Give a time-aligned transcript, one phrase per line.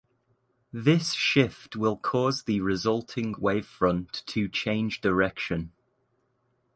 [0.73, 5.73] This shift will cause the resulting wavefront to change direction.